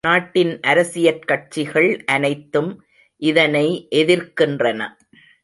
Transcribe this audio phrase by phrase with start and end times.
[0.03, 2.69] நாட்டின் அரசியற் கட்சிகள் அனைத்தும்
[3.21, 3.65] இதனை
[3.95, 4.79] எதிர்க்கின்றன.